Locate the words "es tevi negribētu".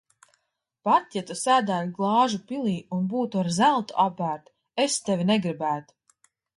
4.89-6.01